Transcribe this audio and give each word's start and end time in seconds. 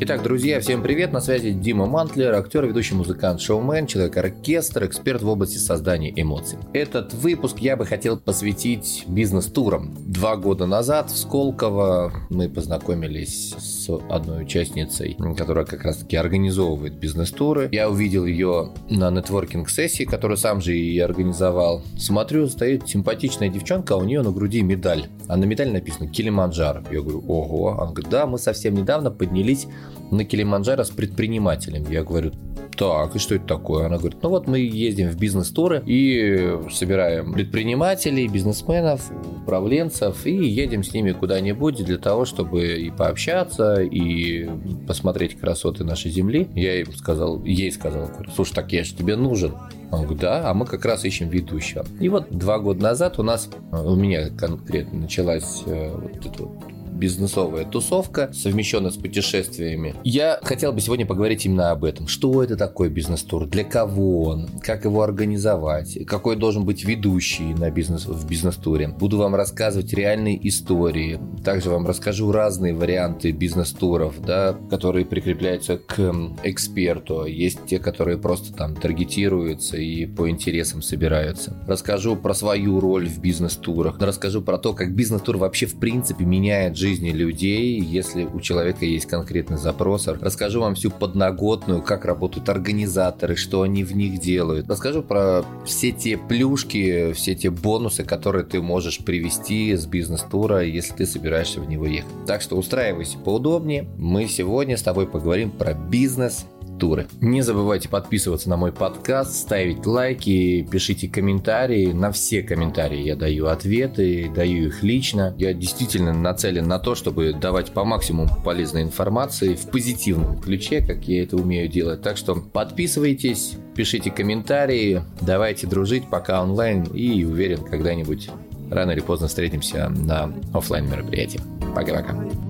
Итак, 0.00 0.22
друзья, 0.22 0.60
всем 0.60 0.80
привет, 0.80 1.12
на 1.12 1.20
связи 1.20 1.50
Дима 1.50 1.86
Мантлер, 1.86 2.32
актер, 2.32 2.64
ведущий 2.64 2.94
музыкант, 2.94 3.40
шоумен, 3.40 3.88
человек-оркестр, 3.88 4.86
эксперт 4.86 5.22
в 5.22 5.28
области 5.28 5.58
создания 5.58 6.12
эмоций. 6.14 6.56
Этот 6.72 7.12
выпуск 7.14 7.58
я 7.58 7.76
бы 7.76 7.84
хотел 7.84 8.16
посвятить 8.16 9.02
бизнес-турам. 9.08 9.92
Два 10.06 10.36
года 10.36 10.66
назад 10.66 11.10
в 11.10 11.18
Сколково 11.18 12.12
мы 12.30 12.48
познакомились 12.48 13.56
с 13.58 13.90
одной 14.08 14.44
участницей, 14.44 15.16
которая 15.36 15.64
как 15.64 15.82
раз-таки 15.82 16.14
организовывает 16.14 16.94
бизнес-туры. 16.94 17.68
Я 17.72 17.90
увидел 17.90 18.24
ее 18.24 18.70
на 18.88 19.10
нетворкинг-сессии, 19.10 20.04
которую 20.04 20.36
сам 20.36 20.60
же 20.60 20.78
и 20.78 20.96
организовал. 21.00 21.82
Смотрю, 21.98 22.46
стоит 22.46 22.88
симпатичная 22.88 23.48
девчонка, 23.48 23.94
а 23.94 23.96
у 23.96 24.04
нее 24.04 24.22
на 24.22 24.30
груди 24.30 24.62
медаль. 24.62 25.08
А 25.26 25.36
на 25.36 25.44
медаль 25.44 25.72
написано 25.72 26.08
«Килиманджаро». 26.08 26.84
Я 26.92 27.00
говорю, 27.00 27.24
ого. 27.26 27.72
Она 27.72 27.90
говорит, 27.90 28.10
да, 28.10 28.26
мы 28.26 28.38
совсем 28.38 28.74
недавно 28.74 29.10
поднялись 29.10 29.66
на 30.10 30.24
Килиманджаро 30.24 30.84
с 30.84 30.90
предпринимателем. 30.90 31.84
Я 31.90 32.02
говорю, 32.04 32.32
так, 32.78 33.16
и 33.16 33.18
что 33.18 33.34
это 33.34 33.44
такое? 33.44 33.86
Она 33.86 33.98
говорит, 33.98 34.22
ну 34.22 34.28
вот 34.28 34.46
мы 34.46 34.60
ездим 34.60 35.08
в 35.08 35.18
бизнес-туры 35.18 35.82
и 35.84 36.56
собираем 36.70 37.32
предпринимателей, 37.32 38.28
бизнесменов, 38.28 39.10
управленцев 39.42 40.24
и 40.26 40.32
едем 40.32 40.84
с 40.84 40.94
ними 40.94 41.10
куда-нибудь 41.10 41.84
для 41.84 41.98
того, 41.98 42.24
чтобы 42.24 42.76
и 42.76 42.90
пообщаться, 42.90 43.82
и 43.82 44.48
посмотреть 44.86 45.38
красоты 45.40 45.82
нашей 45.82 46.12
земли. 46.12 46.48
Я 46.54 46.74
ей 46.74 46.86
сказал, 46.96 47.42
ей 47.44 47.72
сказал, 47.72 48.10
слушай, 48.34 48.54
так 48.54 48.72
я 48.72 48.84
же 48.84 48.94
тебе 48.94 49.16
нужен. 49.16 49.54
Он 49.90 50.02
говорит, 50.02 50.20
да, 50.20 50.48
а 50.48 50.54
мы 50.54 50.64
как 50.64 50.84
раз 50.84 51.04
ищем 51.04 51.28
ведущего. 51.28 51.84
И 51.98 52.08
вот 52.08 52.28
два 52.30 52.58
года 52.60 52.82
назад 52.82 53.18
у 53.18 53.22
нас, 53.24 53.48
у 53.72 53.96
меня 53.96 54.28
конкретно 54.30 55.00
началась 55.00 55.62
э, 55.66 55.90
вот 55.90 56.26
эта 56.26 56.42
вот 56.44 56.67
бизнесовая 56.88 57.64
тусовка, 57.64 58.30
совмещенная 58.32 58.90
с 58.90 58.96
путешествиями. 58.96 59.94
Я 60.04 60.38
хотел 60.42 60.72
бы 60.72 60.80
сегодня 60.80 61.06
поговорить 61.06 61.46
именно 61.46 61.70
об 61.70 61.84
этом. 61.84 62.08
Что 62.08 62.42
это 62.42 62.56
такое 62.56 62.88
бизнес-тур? 62.88 63.46
Для 63.46 63.64
кого 63.64 64.22
он? 64.22 64.48
Как 64.62 64.84
его 64.84 65.02
организовать? 65.02 65.98
Какой 66.06 66.36
должен 66.36 66.64
быть 66.64 66.84
ведущий 66.84 67.54
на 67.54 67.70
бизнес, 67.70 68.06
в 68.06 68.26
бизнес-туре? 68.26 68.88
Буду 68.88 69.18
вам 69.18 69.34
рассказывать 69.34 69.92
реальные 69.92 70.48
истории. 70.48 71.20
Также 71.44 71.70
вам 71.70 71.86
расскажу 71.86 72.32
разные 72.32 72.74
варианты 72.74 73.32
бизнес-туров, 73.32 74.14
да, 74.20 74.56
которые 74.70 75.04
прикрепляются 75.04 75.78
к 75.78 76.14
эксперту. 76.44 77.24
Есть 77.24 77.66
те, 77.66 77.78
которые 77.78 78.18
просто 78.18 78.52
там 78.54 78.74
таргетируются 78.74 79.76
и 79.76 80.06
по 80.06 80.30
интересам 80.30 80.82
собираются. 80.82 81.56
Расскажу 81.66 82.16
про 82.16 82.34
свою 82.34 82.80
роль 82.80 83.06
в 83.08 83.20
бизнес-турах. 83.20 83.98
Расскажу 84.00 84.42
про 84.42 84.58
то, 84.58 84.72
как 84.72 84.94
бизнес-тур 84.94 85.36
вообще 85.36 85.66
в 85.66 85.78
принципе 85.78 86.24
меняет 86.24 86.76
жизни 86.78 87.10
людей, 87.10 87.80
если 87.80 88.24
у 88.24 88.40
человека 88.40 88.84
есть 88.84 89.06
конкретный 89.06 89.58
запрос. 89.58 90.06
Расскажу 90.06 90.60
вам 90.60 90.74
всю 90.74 90.90
подноготную, 90.90 91.82
как 91.82 92.04
работают 92.04 92.48
организаторы, 92.48 93.36
что 93.36 93.62
они 93.62 93.84
в 93.84 93.94
них 93.94 94.20
делают. 94.20 94.68
Расскажу 94.68 95.02
про 95.02 95.44
все 95.66 95.90
те 95.92 96.16
плюшки, 96.16 97.12
все 97.12 97.34
те 97.34 97.50
бонусы, 97.50 98.04
которые 98.04 98.44
ты 98.44 98.62
можешь 98.62 98.98
привести 98.98 99.74
с 99.74 99.86
бизнес-тура, 99.86 100.64
если 100.64 100.94
ты 100.94 101.06
собираешься 101.06 101.60
в 101.60 101.68
него 101.68 101.86
ехать. 101.86 102.08
Так 102.26 102.40
что 102.40 102.56
устраивайся 102.56 103.18
поудобнее. 103.18 103.88
Мы 103.96 104.28
сегодня 104.28 104.76
с 104.76 104.82
тобой 104.82 105.06
поговорим 105.06 105.50
про 105.50 105.74
бизнес, 105.74 106.46
туры. 106.78 107.06
Не 107.20 107.42
забывайте 107.42 107.88
подписываться 107.88 108.48
на 108.48 108.56
мой 108.56 108.72
подкаст, 108.72 109.34
ставить 109.34 109.86
лайки, 109.86 110.66
пишите 110.70 111.08
комментарии. 111.08 111.92
На 111.92 112.12
все 112.12 112.42
комментарии 112.42 113.02
я 113.02 113.16
даю 113.16 113.46
ответы, 113.46 114.30
даю 114.34 114.68
их 114.68 114.82
лично. 114.82 115.34
Я 115.38 115.52
действительно 115.52 116.12
нацелен 116.12 116.66
на 116.66 116.78
то, 116.78 116.94
чтобы 116.94 117.32
давать 117.32 117.72
по 117.72 117.84
максимуму 117.84 118.28
полезной 118.44 118.82
информации 118.82 119.54
в 119.54 119.70
позитивном 119.70 120.40
ключе, 120.40 120.80
как 120.80 121.06
я 121.08 121.22
это 121.22 121.36
умею 121.36 121.68
делать. 121.68 122.02
Так 122.02 122.16
что 122.16 122.36
подписывайтесь, 122.36 123.56
пишите 123.74 124.10
комментарии, 124.10 125.02
давайте 125.20 125.66
дружить 125.66 126.08
пока 126.08 126.42
онлайн 126.42 126.84
и 126.84 127.24
уверен, 127.24 127.64
когда-нибудь 127.64 128.30
рано 128.70 128.92
или 128.92 129.00
поздно 129.00 129.28
встретимся 129.28 129.88
на 129.88 130.32
офлайн 130.52 130.88
мероприятии. 130.88 131.40
Пока-пока. 131.74 132.47